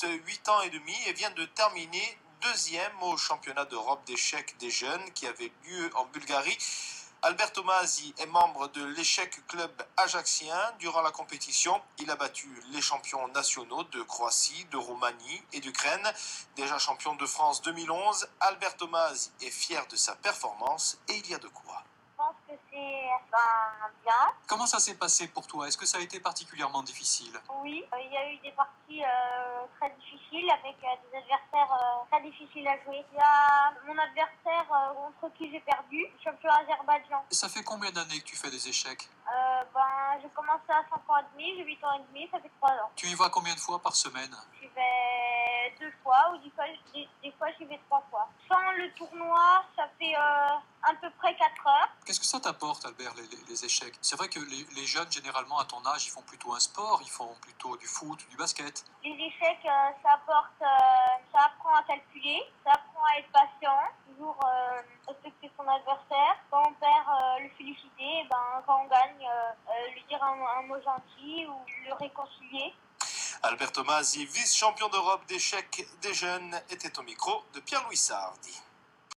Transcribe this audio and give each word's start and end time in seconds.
juste 0.00 0.26
8 0.26 0.48
ans 0.48 0.60
et 0.60 0.70
demi 0.70 0.94
et 1.06 1.12
vient 1.12 1.30
de 1.30 1.44
terminer 1.44 2.18
deuxième 2.42 3.02
au 3.02 3.16
championnat 3.16 3.64
d'Europe 3.64 4.04
d'échecs 4.06 4.56
des 4.58 4.70
jeunes 4.70 5.12
qui 5.12 5.26
avait 5.26 5.50
lieu 5.64 5.90
en 5.96 6.04
Bulgarie. 6.06 6.56
Albert 7.22 7.52
Tomasi 7.52 8.14
est 8.18 8.26
membre 8.26 8.68
de 8.68 8.84
l'échec 8.84 9.44
club 9.48 9.72
ajaxien. 9.96 10.56
Durant 10.78 11.02
la 11.02 11.10
compétition, 11.10 11.80
il 11.98 12.10
a 12.10 12.16
battu 12.16 12.48
les 12.70 12.80
champions 12.80 13.26
nationaux 13.28 13.82
de 13.84 14.02
Croatie, 14.02 14.66
de 14.70 14.76
Roumanie 14.76 15.42
et 15.52 15.60
d'Ukraine. 15.60 16.12
Déjà 16.54 16.78
champion 16.78 17.16
de 17.16 17.26
France 17.26 17.62
2011, 17.62 18.28
Albert 18.40 18.76
Tomasi 18.76 19.30
est 19.40 19.50
fier 19.50 19.84
de 19.88 19.96
sa 19.96 20.14
performance 20.14 20.98
et 21.08 21.16
il 21.16 21.28
y 21.28 21.34
a 21.34 21.38
de 21.38 21.48
quoi. 21.48 21.82
Que 22.48 22.54
c'est 22.72 23.10
ben, 23.30 23.90
bien. 24.02 24.32
Comment 24.46 24.64
ça 24.64 24.78
s'est 24.78 24.94
passé 24.94 25.28
pour 25.28 25.46
toi? 25.46 25.68
Est-ce 25.68 25.76
que 25.76 25.84
ça 25.84 25.98
a 25.98 26.00
été 26.00 26.18
particulièrement 26.18 26.82
difficile? 26.82 27.38
Oui, 27.62 27.84
euh, 27.92 27.96
il 28.00 28.10
y 28.10 28.16
a 28.16 28.32
eu 28.32 28.38
des 28.38 28.52
parties 28.52 29.04
euh, 29.04 29.66
très 29.78 29.90
difficiles 29.90 30.50
avec 30.50 30.76
euh, 30.82 30.96
des 31.12 31.18
adversaires 31.18 32.06
très 32.10 32.22
difficiles 32.22 32.66
à 32.66 32.82
jouer. 32.84 33.04
Il 33.12 33.18
y 33.18 33.20
a 33.20 33.70
mon 33.86 33.98
adversaire 33.98 34.64
contre 35.20 35.34
qui 35.36 35.50
j'ai 35.52 35.60
perdu, 35.60 36.06
champion 36.24 36.48
Azerbaïdjan. 36.50 37.22
Et 37.30 37.34
ça 37.34 37.50
fait 37.50 37.62
combien 37.62 37.90
d'années 37.90 38.20
que 38.20 38.24
tu 38.24 38.36
fais 38.36 38.50
des 38.50 38.66
échecs? 38.66 39.10
Ben, 39.74 40.18
j'ai 40.22 40.30
commencé 40.30 40.70
à 40.70 40.82
5 40.88 41.10
ans 41.10 41.18
et 41.18 41.24
demi, 41.34 41.54
j'ai 41.58 41.64
8 41.64 41.84
ans 41.84 42.00
et 42.00 42.12
demi, 42.12 42.28
ça 42.32 42.40
fait 42.40 42.50
3 42.60 42.70
ans. 42.70 42.90
Tu 42.96 43.06
y 43.08 43.14
vas 43.14 43.28
combien 43.28 43.54
de 43.54 43.60
fois 43.60 43.78
par 43.78 43.94
semaine? 43.94 44.34
J'y 44.58 44.68
vais 44.68 45.74
deux 45.78 45.92
fois 46.02 46.32
ou 46.32 46.38
des 46.38 46.50
fois, 46.50 46.64
des, 46.94 47.08
des 47.22 47.32
fois 47.32 47.48
j'y 47.58 47.66
vais 47.66 47.78
trois 47.86 48.02
fois. 48.10 48.26
Sans 48.48 48.72
le 48.72 48.90
tournoi, 48.94 49.62
ça 49.76 49.88
fait 49.98 50.14
à 50.14 50.94
peu 51.00 51.10
près 51.18 51.34
4 51.36 51.66
heures. 51.66 51.90
Qu'est-ce 52.08 52.20
que 52.20 52.24
ça 52.26 52.40
t'apporte, 52.40 52.86
Albert, 52.86 53.12
les, 53.16 53.26
les- 53.36 53.44
les 53.50 53.64
échecs? 53.66 53.92
C'est 54.00 54.16
vrai 54.16 54.30
que 54.30 54.40
les, 54.40 54.66
les 54.76 54.86
jeunes, 54.86 55.12
généralement, 55.12 55.58
à 55.58 55.66
ton 55.66 55.84
âge, 55.84 56.06
ils 56.06 56.10
font 56.10 56.22
plutôt 56.22 56.54
un 56.54 56.58
sport, 56.58 57.02
ils 57.02 57.10
font 57.10 57.34
plutôt 57.42 57.76
du 57.76 57.86
foot, 57.86 58.18
du 58.30 58.36
basket. 58.38 58.82
Les 59.04 59.10
échecs, 59.10 59.60
euh, 59.66 59.90
ça 60.02 60.14
apporte, 60.14 60.56
euh, 60.62 60.66
ça 61.30 61.44
apprend 61.44 61.74
à 61.74 61.82
calculer, 61.82 62.40
ça 62.64 62.72
apprend 62.72 63.04
à 63.12 63.18
être 63.18 63.28
patient, 63.30 63.78
toujours 64.08 64.40
euh, 64.42 64.80
respecter 65.06 65.50
son 65.54 65.68
adversaire. 65.68 66.36
Quand 66.50 66.62
on 66.66 66.72
perd, 66.80 67.42
le 67.42 67.50
féliciter, 67.58 68.20
et 68.20 68.26
ben, 68.30 68.62
quand 68.66 68.84
on 68.84 68.88
gagne, 68.88 69.28
lui 69.92 70.02
dire 70.08 70.24
un, 70.24 70.60
un 70.60 70.62
mot 70.62 70.80
gentil 70.82 71.46
ou 71.46 71.60
le 71.88 71.92
réconcilier. 71.92 72.72
Albert 73.42 73.72
Tomasi, 73.72 74.24
vice-champion 74.24 74.88
d'Europe 74.88 75.26
d'échecs 75.26 75.86
des 76.00 76.14
jeunes, 76.14 76.58
était 76.70 76.98
au 76.98 77.02
micro 77.02 77.44
de 77.52 77.60
Pierre-Louis 77.60 77.98
Sardi. 77.98 78.58